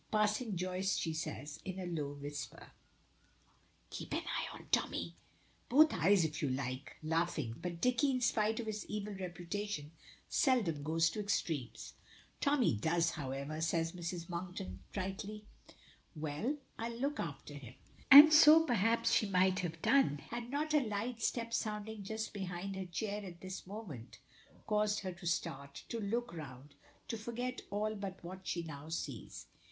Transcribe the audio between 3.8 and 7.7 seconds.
"Keep an eye on Tommy." "Both eyes if you like," laughing.